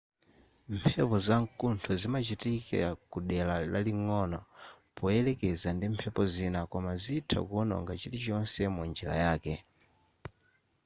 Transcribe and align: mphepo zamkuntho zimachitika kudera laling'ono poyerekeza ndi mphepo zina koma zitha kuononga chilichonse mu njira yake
mphepo 0.73 1.15
zamkuntho 1.25 1.91
zimachitika 2.01 2.87
kudera 3.11 3.55
laling'ono 3.73 4.39
poyerekeza 4.95 5.67
ndi 5.73 5.85
mphepo 5.93 6.21
zina 6.35 6.59
koma 6.71 6.91
zitha 7.03 7.39
kuononga 7.47 7.93
chilichonse 8.01 8.61
mu 8.75 8.81
njira 8.89 9.15
yake 9.25 9.53